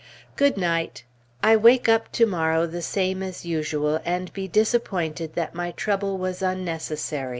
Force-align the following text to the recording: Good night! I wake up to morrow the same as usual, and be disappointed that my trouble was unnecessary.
Good 0.35 0.57
night! 0.57 1.03
I 1.43 1.55
wake 1.55 1.87
up 1.87 2.11
to 2.13 2.25
morrow 2.25 2.65
the 2.65 2.81
same 2.81 3.21
as 3.21 3.45
usual, 3.45 4.01
and 4.03 4.33
be 4.33 4.47
disappointed 4.47 5.35
that 5.35 5.53
my 5.53 5.69
trouble 5.73 6.17
was 6.17 6.41
unnecessary. 6.41 7.29